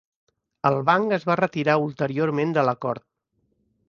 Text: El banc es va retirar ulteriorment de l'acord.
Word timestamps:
El 0.69 0.77
banc 0.87 1.11
es 1.17 1.27
va 1.29 1.35
retirar 1.39 1.75
ulteriorment 1.83 2.57
de 2.57 2.65
l'acord. 2.69 3.07